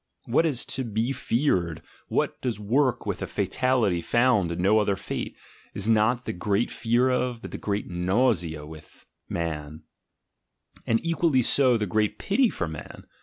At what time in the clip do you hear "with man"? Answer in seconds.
8.65-9.83